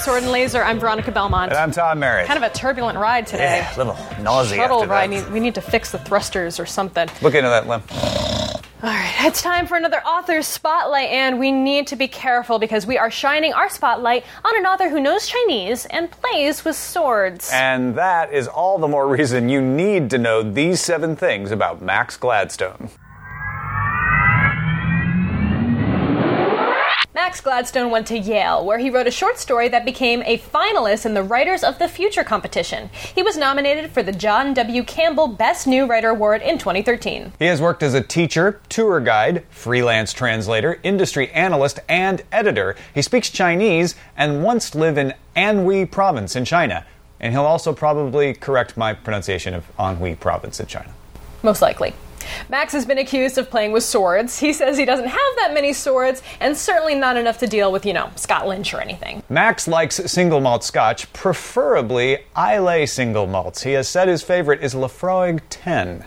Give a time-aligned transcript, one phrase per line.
[0.00, 0.62] Sword and Laser.
[0.62, 1.50] I'm Veronica Belmont.
[1.52, 2.26] And I'm Tom Merritt.
[2.26, 3.58] Kind of a turbulent ride today.
[3.58, 5.10] Yeah, a little nausea Shuttle ride.
[5.12, 5.30] that.
[5.30, 7.06] We need to fix the thrusters or something.
[7.20, 7.82] Look into that Lem.
[8.82, 12.86] All right, it's time for another author's spotlight, and we need to be careful because
[12.86, 17.50] we are shining our spotlight on an author who knows Chinese and plays with swords.
[17.52, 21.82] And that is all the more reason you need to know these seven things about
[21.82, 22.88] Max Gladstone.
[27.30, 31.06] Max Gladstone went to Yale, where he wrote a short story that became a finalist
[31.06, 32.90] in the Writers of the Future competition.
[33.14, 34.82] He was nominated for the John W.
[34.82, 37.34] Campbell Best New Writer Award in 2013.
[37.38, 42.74] He has worked as a teacher, tour guide, freelance translator, industry analyst, and editor.
[42.92, 46.84] He speaks Chinese and once lived in Anhui Province in China.
[47.20, 50.92] And he'll also probably correct my pronunciation of Anhui Province in China.
[51.44, 51.94] Most likely.
[52.48, 54.38] Max has been accused of playing with swords.
[54.38, 57.84] He says he doesn't have that many swords, and certainly not enough to deal with,
[57.86, 59.22] you know, Scott Lynch or anything.
[59.28, 63.62] Max likes single malt scotch, preferably Islay single malts.
[63.62, 66.04] He has said his favorite is Laphroaig 10.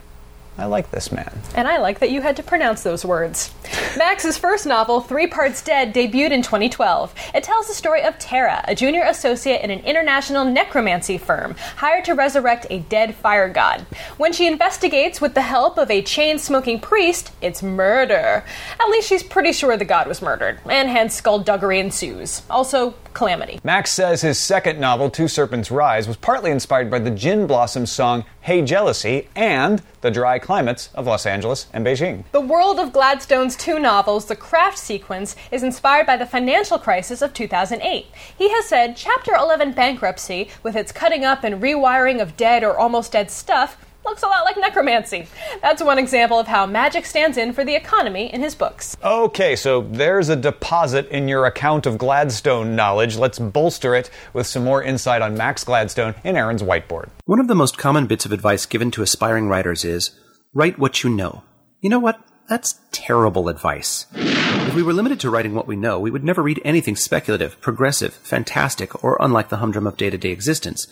[0.57, 1.31] I like this man.
[1.55, 3.53] And I like that you had to pronounce those words.
[3.97, 7.13] Max's first novel, Three Parts Dead, debuted in 2012.
[7.33, 12.05] It tells the story of Tara, a junior associate in an international necromancy firm, hired
[12.05, 13.81] to resurrect a dead fire god.
[14.17, 18.43] When she investigates with the help of a chain smoking priest, it's murder.
[18.79, 22.43] At least she's pretty sure the god was murdered, and hence skullduggery ensues.
[22.49, 23.59] Also, calamity.
[23.63, 27.91] Max says his second novel, Two Serpents Rise, was partly inspired by the Gin Blossoms
[27.91, 32.25] song Hey Jealousy and the dry climates of Los Angeles and Beijing.
[32.31, 37.21] The world of Gladstone's two novels, The Craft Sequence, is inspired by the financial crisis
[37.21, 38.07] of 2008.
[38.37, 42.77] He has said Chapter 11 bankruptcy, with its cutting up and rewiring of dead or
[42.77, 45.27] almost dead stuff, looks a lot like necromancy.
[45.61, 48.97] That's one example of how magic stands in for the economy in his books.
[49.03, 53.17] Okay, so there's a deposit in your account of Gladstone knowledge.
[53.17, 57.09] Let's bolster it with some more insight on Max Gladstone in Aaron's whiteboard.
[57.25, 60.11] One of the most common bits of advice given to aspiring writers is
[60.53, 61.43] write what you know.
[61.81, 62.19] You know what?
[62.49, 64.05] That's terrible advice.
[64.13, 67.59] If we were limited to writing what we know, we would never read anything speculative,
[67.61, 70.87] progressive, fantastic, or unlike the humdrum of day to day existence.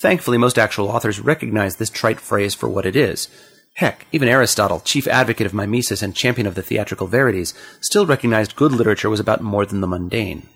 [0.00, 3.28] Thankfully, most actual authors recognize this trite phrase for what it is.
[3.74, 8.56] Heck, even Aristotle, chief advocate of mimesis and champion of the theatrical verities, still recognized
[8.56, 10.48] good literature was about more than the mundane.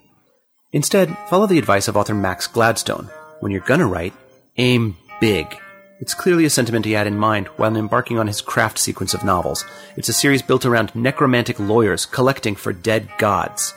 [0.73, 3.11] Instead, follow the advice of author Max Gladstone.
[3.41, 4.15] When you're gonna write,
[4.59, 5.57] aim big.
[6.01, 9.25] It's clearly a sentiment he had in mind while embarking on his craft sequence of
[9.25, 9.65] novels.
[9.97, 13.75] It's a series built around necromantic lawyers collecting for dead gods.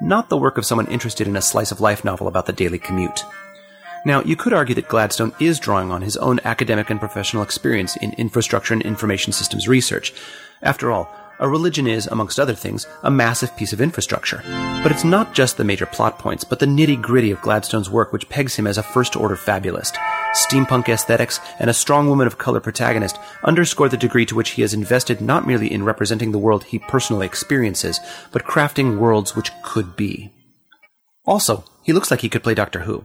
[0.00, 2.78] Not the work of someone interested in a slice of life novel about the daily
[2.78, 3.24] commute.
[4.06, 7.96] Now, you could argue that Gladstone is drawing on his own academic and professional experience
[7.96, 10.14] in infrastructure and information systems research.
[10.62, 14.44] After all, a religion is, amongst other things, a massive piece of infrastructure.
[14.84, 18.12] But it's not just the major plot points, but the nitty gritty of Gladstone's work
[18.12, 19.96] which pegs him as a first order fabulist.
[20.34, 24.62] Steampunk aesthetics and a strong woman of color protagonist underscore the degree to which he
[24.62, 27.98] has invested not merely in representing the world he personally experiences,
[28.30, 30.32] but crafting worlds which could be.
[31.24, 33.04] Also, he looks like he could play Doctor Who.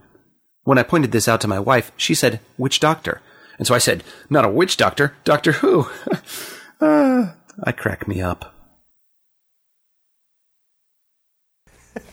[0.63, 3.21] When I pointed this out to my wife, she said, Which doctor?
[3.57, 5.87] And so I said, Not a witch doctor, Doctor Who.
[6.79, 7.31] uh,
[7.63, 8.53] I crack me up.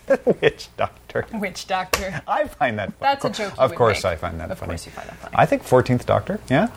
[0.41, 1.27] Witch Doctor.
[1.35, 2.23] Witch Doctor.
[2.27, 2.99] I find that funny.
[3.01, 4.13] That's a joke you Of would course, make.
[4.13, 4.71] I find that Of funny.
[4.71, 5.35] course you find that funny.
[5.37, 6.69] I think 14th Doctor, yeah?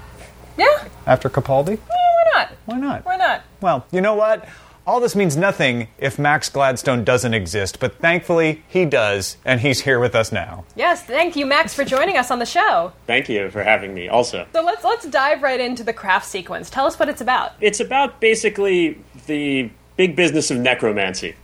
[0.58, 1.80] Yeah, After Capaldi?
[1.80, 2.50] why not?
[2.66, 3.06] Why not?
[3.06, 3.42] Why not?
[3.62, 4.48] Well, you know what?
[4.86, 9.82] All this means nothing if Max Gladstone doesn't exist, but thankfully he does, and he's
[9.82, 10.66] here with us now.
[10.76, 12.92] Yes, thank you, Max, for joining us on the show.
[13.06, 14.48] Thank you for having me also.
[14.54, 16.70] So let's let's dive right into the craft sequence.
[16.70, 17.54] Tell us what it's about.
[17.62, 18.98] It's about basically
[19.28, 21.36] the big business of necromancy.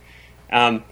[0.50, 0.82] Um,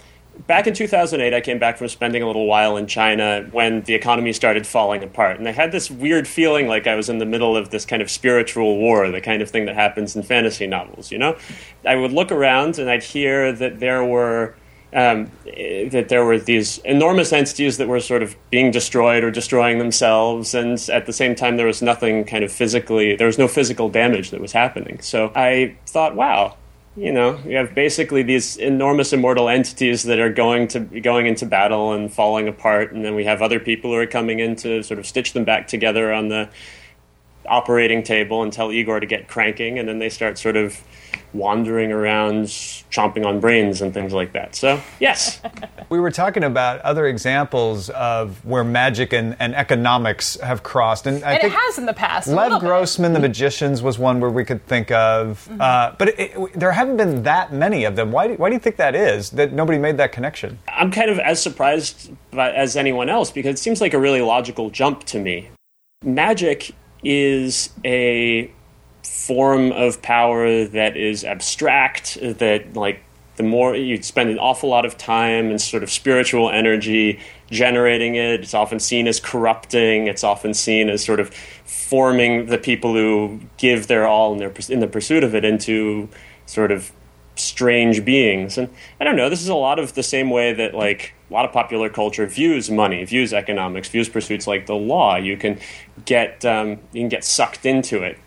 [0.46, 3.94] back in 2008, I came back from spending a little while in China when the
[3.94, 5.38] economy started falling apart.
[5.38, 8.02] And I had this weird feeling like I was in the middle of this kind
[8.02, 11.36] of spiritual war, the kind of thing that happens in fantasy novels, you know?
[11.84, 14.54] I would look around and I'd hear that there were.
[14.92, 19.78] Um, that there were these enormous entities that were sort of being destroyed or destroying
[19.78, 23.46] themselves, and at the same time, there was nothing kind of physically, there was no
[23.48, 25.00] physical damage that was happening.
[25.00, 26.56] So I thought, wow,
[26.96, 31.44] you know, you have basically these enormous immortal entities that are going to going into
[31.44, 34.82] battle and falling apart, and then we have other people who are coming in to
[34.82, 36.48] sort of stitch them back together on the
[37.46, 40.82] operating table and tell Igor to get cranking, and then they start sort of
[41.32, 44.54] wandering around, chomping on brains and things like that.
[44.54, 45.40] So, yes.
[45.88, 51.06] we were talking about other examples of where magic and, and economics have crossed.
[51.06, 52.28] And, I and think it has in the past.
[52.28, 55.46] Lev Grossman, The Magicians, was one where we could think of.
[55.50, 55.60] Mm-hmm.
[55.60, 58.12] Uh, but it, it, there haven't been that many of them.
[58.12, 60.58] Why do, why do you think that is, that nobody made that connection?
[60.68, 64.70] I'm kind of as surprised as anyone else because it seems like a really logical
[64.70, 65.50] jump to me.
[66.04, 66.72] Magic
[67.02, 68.50] is a
[69.06, 73.02] form of power that is abstract, that like
[73.36, 77.20] the more you spend an awful lot of time and sort of spiritual energy
[77.50, 80.06] generating it, it's often seen as corrupting.
[80.06, 81.32] It's often seen as sort of
[81.64, 86.08] forming the people who give their all in, their, in the pursuit of it into
[86.46, 86.90] sort of
[87.36, 88.56] strange beings.
[88.56, 88.70] And
[89.00, 91.44] I don't know, this is a lot of the same way that like a lot
[91.44, 95.16] of popular culture views money, views economics, views pursuits like the law.
[95.16, 95.60] You can
[96.06, 98.18] get um, you can get sucked into it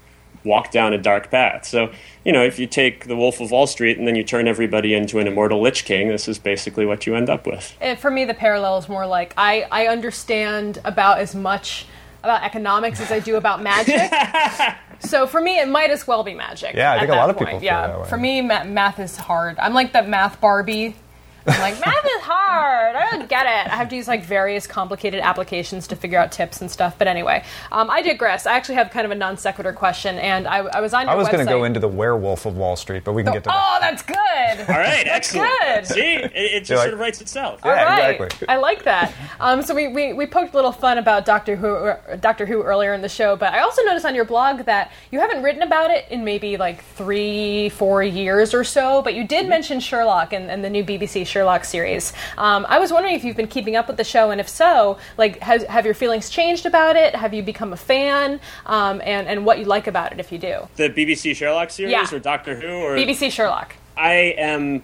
[0.50, 1.66] walk down a dark path.
[1.66, 1.92] So,
[2.26, 4.94] you know, if you take The Wolf of Wall Street and then you turn everybody
[4.94, 7.78] into an immortal Lich King, this is basically what you end up with.
[7.80, 11.86] And for me, the parallel is more like I, I understand about as much
[12.24, 14.12] about economics as I do about magic.
[15.00, 16.76] so for me, it might as well be magic.
[16.76, 17.42] Yeah, I think a lot point.
[17.42, 17.64] of people.
[17.64, 19.58] yeah, for me, math is hard.
[19.60, 20.96] I'm like that math Barbie
[21.48, 22.96] I'm like, math is hard.
[22.96, 23.72] I don't get it.
[23.72, 26.98] I have to use like various complicated applications to figure out tips and stuff.
[26.98, 28.46] But anyway, um, I digress.
[28.46, 31.08] I actually have kind of a non sequitur question, and I, I was on.
[31.08, 33.34] I was going to go into the werewolf of Wall Street, but we can oh,
[33.34, 33.56] get to that.
[33.56, 34.18] Oh, that's good.
[34.74, 35.50] All right, that's excellent.
[35.60, 35.88] Good.
[35.88, 37.62] See, it, it just like, sort of writes itself.
[37.64, 38.22] Yeah, right.
[38.22, 38.48] exactly.
[38.48, 39.14] I like that.
[39.40, 42.94] Um, so we, we, we poked a little fun about Doctor Who, Doctor Who earlier
[42.94, 45.92] in the show, but I also noticed on your blog that you haven't written about
[45.92, 49.50] it in maybe like three, four years or so, but you did mm-hmm.
[49.50, 52.12] mention Sherlock and, and the new BBC Sherlock series.
[52.38, 54.98] Um, I was wondering if you've been keeping up with the show, and if so,
[55.18, 57.16] like, has, have your feelings changed about it?
[57.16, 58.40] Have you become a fan?
[58.66, 60.68] Um, and and what you like about it, if you do.
[60.76, 62.08] The BBC Sherlock series, yeah.
[62.12, 63.76] or Doctor Who, or BBC Sherlock.
[63.96, 64.84] I am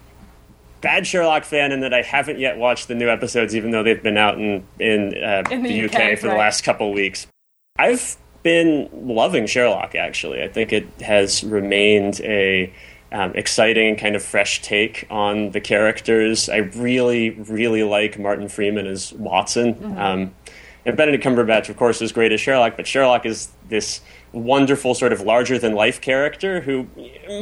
[0.81, 4.01] bad Sherlock fan in that I haven't yet watched the new episodes, even though they've
[4.01, 6.33] been out in in, uh, in the, the, UK, UK for right.
[6.33, 7.27] the last couple weeks.
[7.77, 9.95] I've been loving Sherlock.
[9.95, 12.71] Actually, I think it has remained a
[13.15, 16.49] um, exciting and kind of fresh take on the characters.
[16.49, 19.75] I really, really like Martin Freeman as Watson.
[19.75, 19.97] Mm-hmm.
[19.97, 20.35] Um,
[20.85, 24.01] and Benedict Cumberbatch, of course, is great as Sherlock, but Sherlock is this
[24.33, 26.87] wonderful, sort of larger than life character who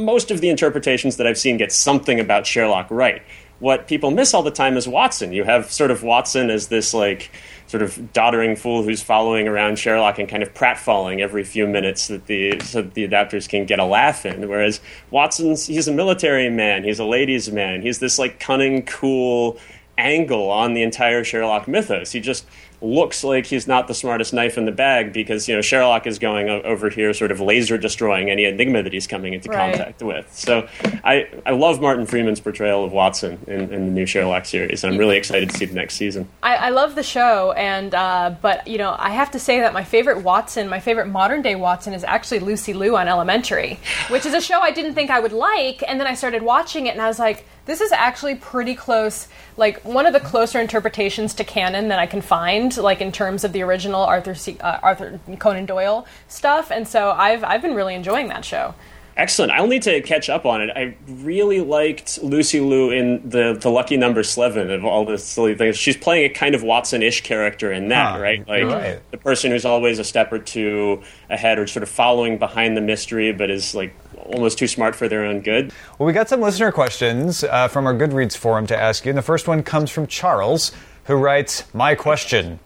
[0.00, 3.22] most of the interpretations that I've seen get something about Sherlock right.
[3.58, 5.32] What people miss all the time is Watson.
[5.32, 7.32] You have sort of Watson as this, like,
[7.74, 12.06] sort of doddering fool who's following around Sherlock and kind of pratfalling every few minutes
[12.06, 14.48] that the so that the adapters can get a laugh in.
[14.48, 14.80] Whereas
[15.10, 19.58] Watson's he's a military man, he's a ladies' man, he's this like cunning, cool
[19.98, 22.12] angle on the entire Sherlock mythos.
[22.12, 22.46] He just
[22.84, 26.18] looks like he's not the smartest knife in the bag because you know Sherlock is
[26.18, 29.74] going over here, sort of laser destroying any enigma that he's coming into right.
[29.74, 30.30] contact with.
[30.36, 30.68] So
[31.02, 34.92] I I love Martin Freeman's portrayal of Watson in, in the new Sherlock series, and
[34.92, 36.28] I'm really excited to see the next season.
[36.42, 39.72] I, I love the show, and uh, but you know I have to say that
[39.72, 43.78] my favorite Watson, my favorite modern day Watson, is actually Lucy Liu on Elementary,
[44.08, 46.86] which is a show I didn't think I would like, and then I started watching
[46.86, 50.60] it, and I was like this is actually pretty close, like one of the closer
[50.60, 54.56] interpretations to canon that I can find, like in terms of the original Arthur C,
[54.60, 56.70] uh, Arthur Conan Doyle stuff.
[56.70, 58.74] And so I've I've been really enjoying that show.
[59.16, 59.52] Excellent.
[59.52, 60.70] I'll need to catch up on it.
[60.74, 65.54] I really liked Lucy Liu in the the Lucky Number Slevin of all the silly
[65.54, 65.76] things.
[65.76, 68.48] She's playing a kind of Watson-ish character in that, huh, right?
[68.48, 69.10] Like right.
[69.12, 72.80] the person who's always a step or two ahead, or sort of following behind the
[72.80, 73.94] mystery, but is like
[74.24, 75.72] almost too smart for their own good.
[75.98, 79.10] Well, we got some listener questions uh, from our Goodreads forum to ask you.
[79.10, 80.72] And the first one comes from Charles,
[81.04, 82.60] who writes, "My question."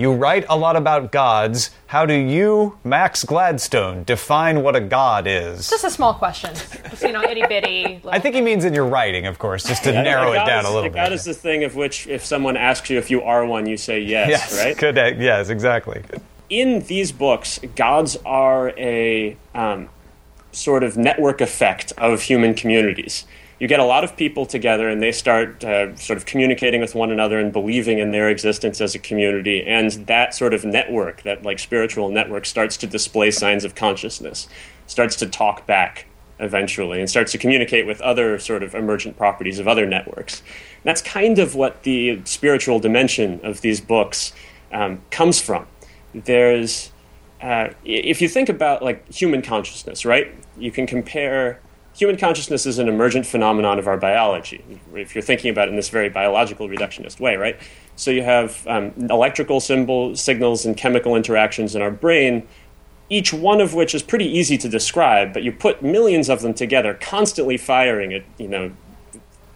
[0.00, 1.72] You write a lot about gods.
[1.88, 5.68] How do you, Max Gladstone, define what a god is?
[5.68, 6.54] Just a small question.
[6.54, 8.00] Just, you know, itty bitty.
[8.06, 10.60] I think he means in your writing, of course, just to yeah, narrow it down
[10.60, 10.94] is, a little a bit.
[10.94, 13.76] God is the thing of which, if someone asks you if you are one, you
[13.76, 14.78] say yes, yes right?
[14.78, 16.04] Good, yes, exactly.
[16.48, 19.88] In these books, gods are a um,
[20.52, 23.26] sort of network effect of human communities.
[23.58, 26.94] You get a lot of people together and they start uh, sort of communicating with
[26.94, 29.64] one another and believing in their existence as a community.
[29.66, 34.48] And that sort of network, that like spiritual network, starts to display signs of consciousness,
[34.86, 36.06] starts to talk back
[36.40, 40.40] eventually, and starts to communicate with other sort of emergent properties of other networks.
[40.40, 44.32] And that's kind of what the spiritual dimension of these books
[44.72, 45.66] um, comes from.
[46.14, 46.92] There's
[47.40, 50.34] uh, if you think about like human consciousness, right?
[50.56, 51.60] You can compare
[51.96, 54.64] human consciousness is an emergent phenomenon of our biology.
[54.94, 57.58] If you're thinking about it in this very biological reductionist way, right?
[57.96, 62.46] So you have um, electrical symbol signals and chemical interactions in our brain
[63.10, 66.52] each one of which is pretty easy to describe, but you put millions of them
[66.52, 68.70] together, constantly firing at, you know,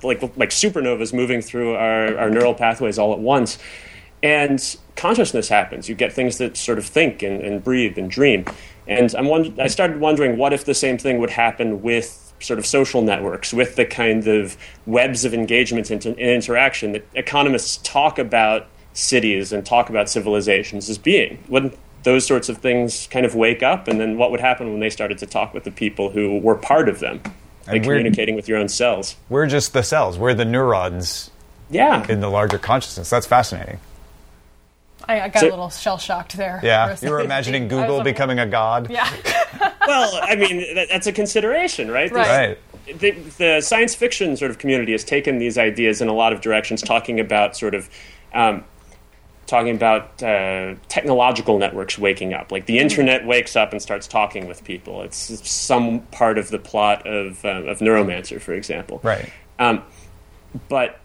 [0.02, 3.58] like, like supernovas moving through our, our neural pathways all at once.
[4.22, 5.88] And consciousness happens.
[5.88, 8.44] You get things that sort of think and, and breathe and dream.
[8.86, 12.58] And I'm wond- I started wondering what if the same thing would happen with sort
[12.58, 17.76] of social networks, with the kind of webs of engagement and, and interaction that economists
[17.78, 21.38] talk about cities and talk about civilizations as being.
[21.48, 23.86] Wouldn't those sorts of things kind of wake up?
[23.88, 26.56] And then what would happen when they started to talk with the people who were
[26.56, 27.20] part of them?
[27.68, 29.14] Like communicating with your own cells.
[29.28, 30.18] We're just the cells.
[30.18, 31.30] We're the neurons
[31.70, 32.04] Yeah.
[32.08, 33.08] in the larger consciousness.
[33.08, 33.78] That's fascinating.
[35.09, 36.61] I, I got So- a little shell shocked there.
[36.62, 38.90] Yeah, you were imagining Google like, becoming a god.
[38.90, 39.09] Yeah.
[39.87, 42.11] well, I mean, that, that's a consideration, right?
[42.11, 42.59] Right.
[42.87, 42.99] Right.
[42.99, 46.40] the, the science fiction sort of community has taken these ideas in a lot of
[46.40, 47.88] directions, talking about sort of
[48.35, 48.64] um,
[49.47, 52.50] talking about uh, technological networks waking up.
[52.50, 55.02] Like the internet wakes up and starts talking with people.
[55.02, 59.00] It's some part of the plot of uh, of Neuromancer, for example.
[59.02, 59.30] Right.
[59.59, 59.82] Um,
[60.68, 60.99] but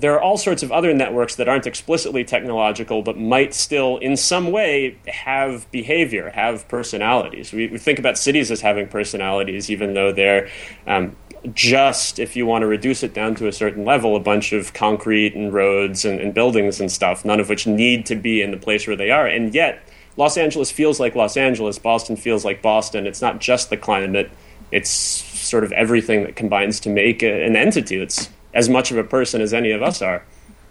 [0.00, 4.16] there are all sorts of other networks that aren't explicitly technological, but might still, in
[4.16, 7.52] some way, have behavior, have personalities.
[7.52, 10.48] We, we think about cities as having personalities, even though they're
[10.86, 11.16] um,
[11.52, 14.72] just, if you want to reduce it down to a certain level, a bunch of
[14.72, 18.50] concrete and roads and, and buildings and stuff, none of which need to be in
[18.50, 19.26] the place where they are.
[19.26, 19.82] And yet,
[20.16, 23.06] Los Angeles feels like Los Angeles, Boston feels like Boston.
[23.06, 24.30] It's not just the climate,
[24.70, 29.04] it's sort of everything that combines to make an entity that's as much of a
[29.04, 30.22] person as any of us are.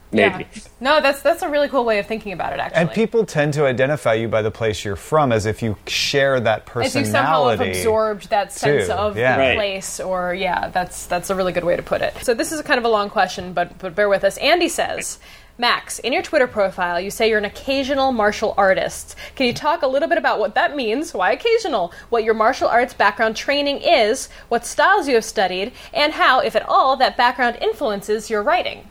[0.10, 0.48] Maybe.
[0.54, 0.62] Yeah.
[0.80, 2.60] No, that's that's a really cool way of thinking about it.
[2.60, 5.76] Actually, And people tend to identify you by the place you're from as if you
[5.86, 7.00] share that personality.
[7.00, 9.36] if you somehow have absorbed that sense too, of yeah.
[9.36, 9.56] the Right.
[9.58, 12.14] place, or yeah, that's that's a really good way to put it.
[12.24, 14.38] So this is kind of a long question, but but bear with us.
[14.38, 15.20] Andy says.
[15.60, 19.16] Max, in your Twitter profile, you say you're an occasional martial artist.
[19.36, 21.16] Can you talk a little bit about what that means?
[21.16, 21.92] Why occasional?
[22.10, 26.56] What your martial arts background training is, what styles you have studied, and how, if
[26.56, 28.88] at all, that background influences your writing?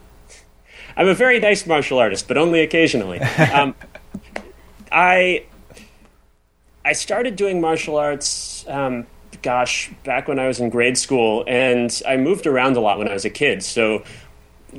[0.97, 3.21] I'm a very nice martial artist, but only occasionally.
[3.55, 3.75] Um,
[4.91, 5.47] I
[6.85, 9.07] I started doing martial arts, um,
[9.43, 13.09] gosh, back when I was in grade school, and I moved around a lot when
[13.09, 13.63] I was a kid.
[13.63, 14.05] So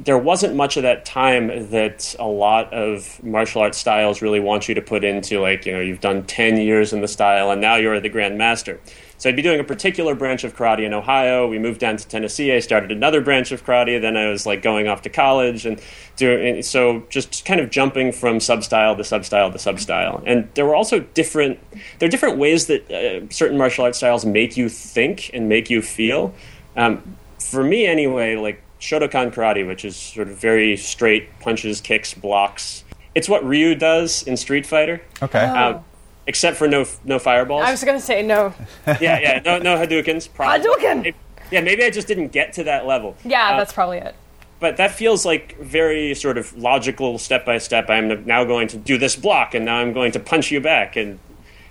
[0.04, 4.68] there wasn't much of that time that a lot of martial arts styles really want
[4.68, 7.62] you to put into, like, you know, you've done 10 years in the style and
[7.62, 8.80] now you're the Grand Master.
[9.20, 11.48] So I'd be doing a particular branch of karate in Ohio.
[11.48, 12.54] We moved down to Tennessee.
[12.54, 14.00] I started another branch of karate.
[14.00, 15.82] Then I was like going off to college and
[16.18, 20.22] doing so just kind of jumping from substyle to substyle to substyle.
[20.28, 21.60] And there were also different
[21.98, 25.72] there are different ways that uh, certain martial arts styles make you think and make
[25.72, 26.36] you feel.
[26.76, 32.14] Um, for me, anyway, like Shotokan karate, which is sort of very straight punches, kicks,
[32.14, 32.84] blocks.
[33.16, 35.02] It's what Ryu does in Street Fighter.
[35.22, 35.40] Okay.
[35.44, 35.84] Um,
[36.28, 38.54] except for no no fireballs I was going to say no.
[38.88, 40.32] yeah, yeah, no, no Hadoukens.
[40.34, 40.60] Probably.
[40.68, 41.02] Hadouken!
[41.04, 41.18] Maybe-
[41.52, 43.16] Yeah, maybe I just didn't get to that level.
[43.24, 44.14] Yeah, Uh, that's probably it.
[44.60, 47.90] But that feels like very sort of logical, step by step.
[47.90, 50.96] I'm now going to do this block, and now I'm going to punch you back.
[50.96, 51.20] And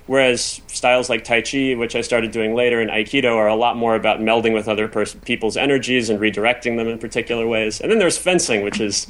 [0.07, 3.77] whereas styles like Tai Chi, which I started doing later, and Aikido are a lot
[3.77, 7.79] more about melding with other pers- people's energies and redirecting them in particular ways.
[7.79, 9.07] And then there's fencing, which is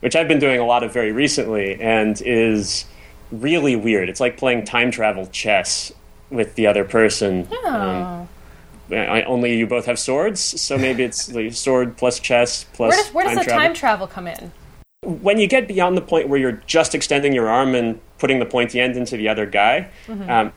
[0.00, 2.84] which I've been doing a lot of very recently, and is
[3.32, 4.08] really weird.
[4.08, 5.92] It's like playing time travel chess
[6.30, 7.48] with the other person.
[7.66, 8.28] Um,
[8.90, 13.02] I, only you both have swords, so maybe it's like sword plus chess plus Where
[13.02, 13.62] does, where does time the travel.
[13.64, 14.52] time travel come in?
[15.06, 18.46] When you get beyond the point where you're just extending your arm and putting the
[18.46, 19.88] pointy end into the other guy,
[20.28, 20.52] um,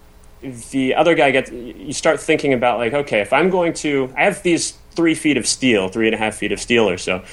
[0.71, 1.51] the other guy gets.
[1.51, 5.37] You start thinking about like, okay, if I'm going to, I have these three feet
[5.37, 7.23] of steel, three and a half feet of steel or so.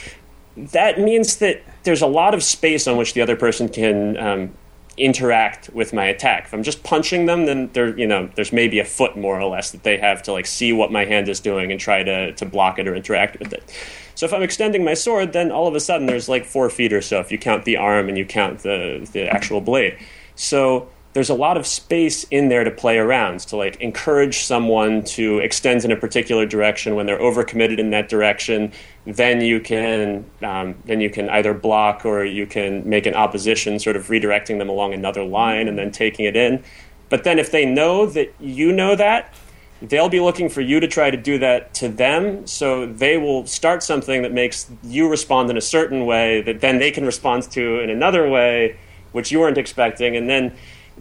[0.57, 4.55] That means that there's a lot of space on which the other person can um,
[4.97, 6.47] interact with my attack.
[6.47, 9.49] If I'm just punching them, then there, you know, there's maybe a foot more or
[9.49, 12.33] less that they have to like see what my hand is doing and try to
[12.33, 13.63] to block it or interact with it.
[14.15, 16.93] So if I'm extending my sword, then all of a sudden there's like four feet
[16.93, 19.99] or so if you count the arm and you count the the actual blade.
[20.35, 23.41] So there's a lot of space in there to play around.
[23.41, 28.11] To like encourage someone to extend in a particular direction when they're overcommitted in that
[28.11, 28.71] direction
[29.07, 33.79] then you can um, then you can either block or you can make an opposition
[33.79, 36.63] sort of redirecting them along another line and then taking it in.
[37.09, 39.33] But then if they know that you know that
[39.81, 42.47] they'll be looking for you to try to do that to them.
[42.47, 46.79] So they will start something that makes you respond in a certain way that then
[46.79, 48.77] they can respond to in another way
[49.13, 50.17] which you weren't expecting.
[50.17, 50.55] And then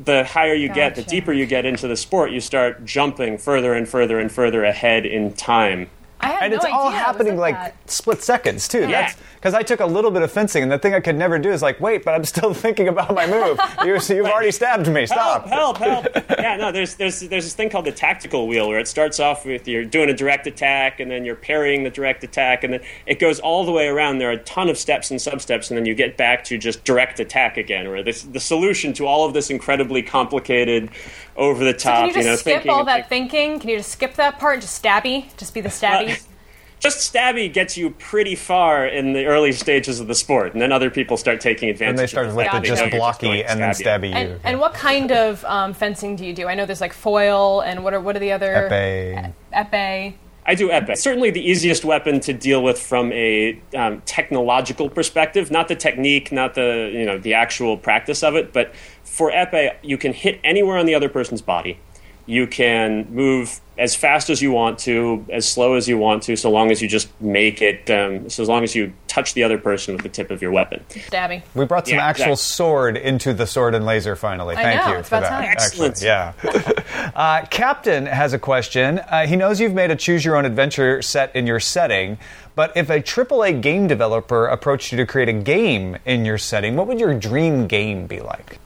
[0.03, 3.73] the higher you get the deeper you get into the sport you start jumping further
[3.73, 5.89] and further and further ahead in time
[6.21, 8.87] and no it's all idea it happening like like split seconds too.
[8.87, 9.13] Yeah.
[9.35, 11.51] because I took a little bit of fencing, and the thing I could never do
[11.51, 13.59] is like, wait, but I'm still thinking about my move.
[13.85, 15.05] You, you've already stabbed me.
[15.05, 15.45] Stop.
[15.47, 15.77] Help!
[15.77, 16.11] Help!
[16.13, 16.29] Help!
[16.39, 16.71] yeah, no.
[16.71, 19.85] There's there's there's this thing called the tactical wheel where it starts off with you're
[19.85, 23.39] doing a direct attack and then you're parrying the direct attack and then it goes
[23.39, 24.17] all the way around.
[24.17, 26.83] There are a ton of steps and substeps and then you get back to just
[26.83, 27.87] direct attack again.
[27.89, 30.89] Where this the solution to all of this incredibly complicated,
[31.35, 33.59] over the top Can you just know, skip thinking all that think- thinking?
[33.59, 34.55] Can you just skip that part?
[34.55, 35.35] and Just stabby?
[35.37, 36.21] Just be the stabby?
[36.77, 40.71] Just stabby gets you pretty far in the early stages of the sport, and then
[40.73, 41.89] other people start taking advantage.
[41.91, 43.73] And they of start the with the just they you're blocky going to and then
[43.73, 44.13] stab stabby you.
[44.15, 46.47] and, and what kind of um, fencing do you do?
[46.47, 49.33] I know there's like foil and what are what are the other Epee.
[49.53, 50.13] epee?
[50.47, 50.95] I do epee.
[50.95, 56.31] Certainly the easiest weapon to deal with from a um, technological perspective, not the technique,
[56.31, 60.39] not the you know the actual practice of it, but for epee, you can hit
[60.43, 61.79] anywhere on the other person's body.
[62.27, 66.35] You can move as fast as you want to, as slow as you want to,
[66.35, 67.89] so long as you just make it.
[67.91, 70.51] Um, so as long as you touch the other person with the tip of your
[70.51, 70.83] weapon.
[70.89, 71.43] Stabby.
[71.53, 72.35] We brought some Yeah, actual exactly.
[72.37, 74.55] sword into the sword and laser finally.
[74.55, 75.41] I Thank know, you it's for about that.
[75.41, 75.51] time.
[75.51, 76.03] Excellent.
[76.03, 77.11] Actually, yeah.
[77.15, 78.99] uh, Captain has a question.
[78.99, 82.17] Uh, he knows you've made a choose your own adventure set in your setting,
[82.55, 86.75] but if a AAA game developer approached you to create a game in your setting,
[86.75, 88.57] what would your dream game be like?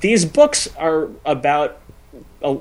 [0.00, 1.78] these books are about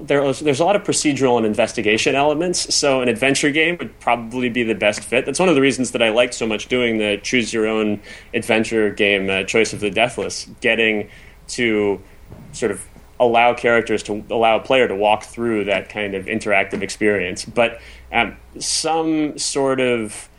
[0.01, 4.50] there's, there's a lot of procedural and investigation elements so an adventure game would probably
[4.50, 6.98] be the best fit that's one of the reasons that i liked so much doing
[6.98, 8.00] the choose your own
[8.33, 11.09] adventure game uh, choice of the deathless getting
[11.48, 12.01] to
[12.51, 12.86] sort of
[13.21, 17.79] allow characters to allow a player to walk through that kind of interactive experience but
[18.12, 20.29] um, some sort of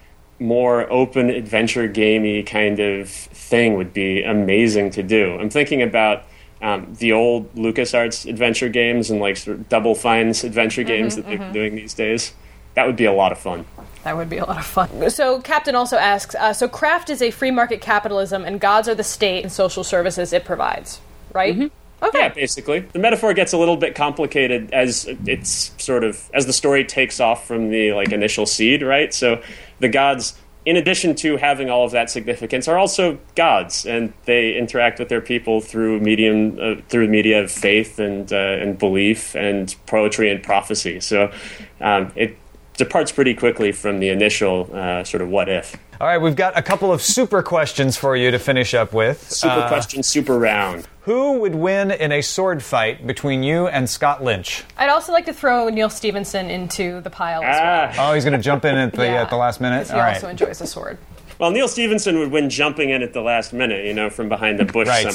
[0.41, 5.37] more open adventure gamey kind of thing would be amazing to do.
[5.39, 6.25] I'm thinking about
[6.63, 11.27] um, the old LucasArts adventure games and like sort of Double Fine's adventure games that
[11.27, 12.33] they're doing these days.
[12.75, 13.67] That would be a lot of fun.
[14.05, 15.11] That would be a lot of fun.
[15.11, 18.95] So, Captain also asks uh, So, craft is a free market capitalism, and gods are
[18.95, 21.01] the state and social services it provides,
[21.33, 21.71] right?
[22.03, 22.19] Okay.
[22.19, 22.81] Yeah, basically.
[22.81, 27.21] The metaphor gets a little bit complicated as it's sort of as the story takes
[27.21, 29.13] off from the like initial seed, right?
[29.13, 29.43] So
[29.81, 34.55] the gods in addition to having all of that significance are also gods and they
[34.57, 39.35] interact with their people through medium uh, through media of faith and uh, and belief
[39.35, 41.01] and poetry and prophecy.
[41.01, 41.33] So
[41.81, 42.37] um, it
[42.77, 45.77] departs pretty quickly from the initial uh, sort of what if.
[46.01, 49.31] All right, we've got a couple of super questions for you to finish up with.
[49.31, 50.89] Super Uh, question, super round.
[51.05, 54.65] Who would win in a sword fight between you and Scott Lynch?
[54.77, 57.91] I'd also like to throw Neal Stephenson into the pile as well.
[58.07, 58.11] Ah.
[58.11, 59.79] Oh, he's going to jump in at the, Yeah, at the last minute?
[59.79, 60.15] because He All right.
[60.17, 60.99] also enjoys a sword.
[61.39, 64.59] Well, Neal Stephenson would win jumping in at the last minute, you know, from behind
[64.59, 64.89] the bush.
[64.89, 65.13] Right, somewhere,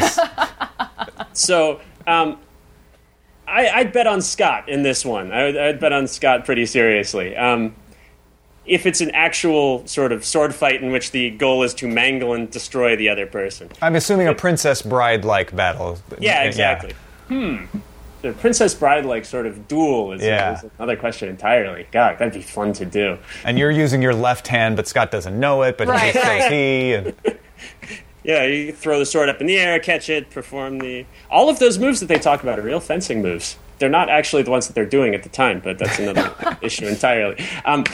[0.00, 0.18] surprise.
[1.32, 2.38] So um,
[3.46, 5.30] I, I'd bet on Scott in this one.
[5.32, 7.36] I would, I'd bet on Scott pretty seriously.
[7.36, 7.74] Um,
[8.68, 12.34] if it's an actual sort of sword fight in which the goal is to mangle
[12.34, 13.70] and destroy the other person.
[13.82, 15.98] I'm assuming a Princess Bride like battle.
[16.18, 16.92] Yeah, exactly.
[17.28, 17.64] Hmm.
[18.22, 20.58] The Princess Bride like sort of duel is, Yeah.
[20.58, 21.86] is another question entirely.
[21.92, 23.16] God, that'd be fun to do.
[23.44, 26.52] And you're using your left hand, but Scott doesn't know it, but Right, he right.
[26.52, 26.92] he.
[26.94, 27.14] And
[28.24, 31.06] Yeah, you throw the sword up in the air, catch it, perform the.
[31.30, 33.56] All of those moves that they talk about are real fencing moves.
[33.78, 36.86] They're not actually the ones that they're doing at the time, but that's another issue
[36.86, 37.42] entirely.
[37.64, 37.84] Um,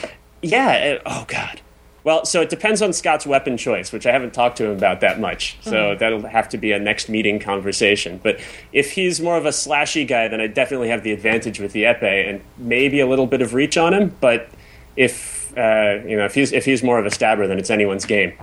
[0.44, 1.61] yeah, uh, oh, God.
[2.04, 5.00] Well, so it depends on Scott's weapon choice, which I haven't talked to him about
[5.00, 5.57] that much.
[5.62, 8.20] So that'll have to be a next meeting conversation.
[8.22, 8.40] But
[8.72, 11.85] if he's more of a slashy guy, then I definitely have the advantage with the
[11.85, 14.14] epee and maybe a little bit of reach on him.
[14.20, 14.50] But
[14.96, 18.04] if uh, you know if he's if he's more of a stabber, then it's anyone's
[18.04, 18.35] game.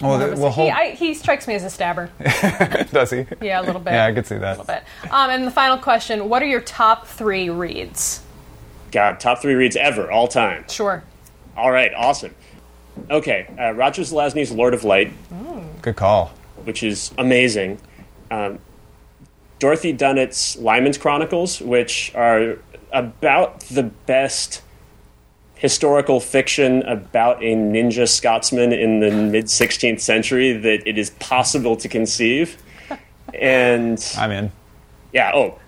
[0.00, 2.08] well, He, the- well, hold, I, he strikes me as a stabber.
[2.92, 3.26] does he?
[3.42, 3.92] Yeah, a little bit.
[3.92, 4.56] Yeah, I could see that.
[4.56, 4.84] A little bit.
[5.10, 8.22] Um, and the final question What are your top three reads?
[8.90, 10.64] God, top three reads ever, all time.
[10.70, 11.02] Sure.
[11.56, 12.34] All right, awesome.
[13.10, 15.12] Okay, uh, Roger Zelazny's Lord of Light,
[15.82, 16.32] Good call.
[16.64, 17.78] which is amazing.
[18.30, 18.58] Um,
[19.58, 22.58] Dorothy Dunnett's Lymond's Chronicles, which are
[22.92, 24.62] about the best
[25.54, 31.76] historical fiction about a ninja Scotsman in the mid 16th century that it is possible
[31.76, 32.60] to conceive.
[33.40, 34.52] And I'm in.
[35.14, 35.58] yeah, oh,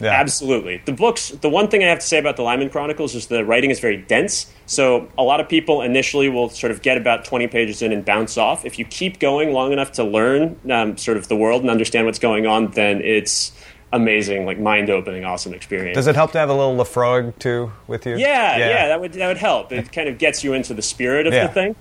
[0.00, 0.10] Yeah.
[0.10, 0.82] absolutely.
[0.84, 3.44] The books, the one thing I have to say about the Lymond Chronicles is the
[3.44, 4.50] writing is very dense.
[4.66, 8.04] So a lot of people initially will sort of get about 20 pages in and
[8.04, 8.64] bounce off.
[8.64, 12.06] If you keep going long enough to learn um, sort of the world and understand
[12.06, 13.52] what's going on, then it's
[13.92, 15.94] amazing, like mind opening, awesome experience.
[15.94, 18.16] Does it help to have a little Laphroaig too with you?
[18.16, 19.70] Yeah, yeah, that would that would help.
[19.70, 21.46] It kind of gets you into the spirit of Yeah.
[21.46, 21.76] the thing.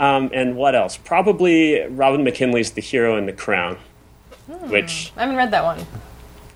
[0.00, 0.96] Um, and what else?
[0.96, 3.76] Probably Robin McKinley's The Hero and the Crown,
[4.48, 5.86] which I haven't read that one.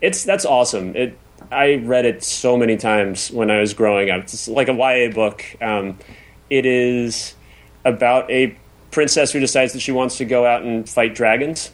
[0.01, 0.95] It's that's awesome.
[0.97, 1.19] It
[1.51, 4.23] I read it so many times when I was growing up.
[4.25, 5.45] It's like a YA book.
[5.61, 5.99] Um,
[6.51, 7.35] it is
[7.85, 8.57] about a
[8.91, 11.71] princess who decides that she wants to go out and fight dragons,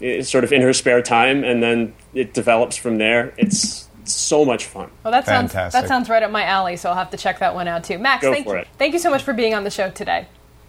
[0.00, 3.32] it's sort of in her spare time, and then it develops from there.
[3.36, 4.90] It's so much fun.
[5.02, 6.76] Well, that sounds that sounds right up my alley.
[6.76, 7.98] So I'll have to check that one out too.
[7.98, 8.68] Max, Go thank for you, it.
[8.76, 10.26] thank you so much for being on the show today.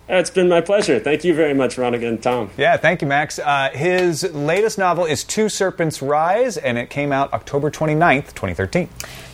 [0.08, 1.00] It's been my pleasure.
[1.00, 2.52] Thank you very much, Veronica and Tom.
[2.58, 3.40] Yeah, thank you, Max.
[3.40, 8.88] Uh, his latest novel is Two Serpents Rise, and it came out October 29th, 2013.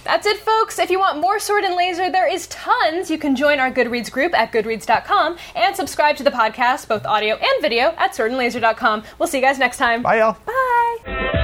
[0.03, 0.79] That's it, folks.
[0.79, 3.11] If you want more Sword and Laser, there is tons.
[3.11, 7.35] You can join our Goodreads group at goodreads.com and subscribe to the podcast, both audio
[7.35, 9.03] and video, at swordandlaser.com.
[9.19, 10.01] We'll see you guys next time.
[10.01, 10.37] Bye, y'all.
[10.45, 11.40] Bye.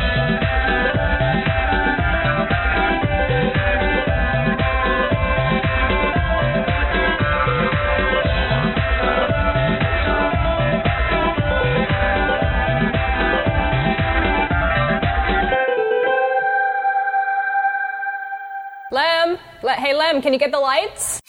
[18.97, 21.21] Lem, le- hey Lem, can you get the lights?